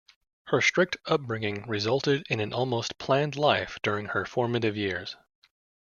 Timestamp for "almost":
2.53-2.97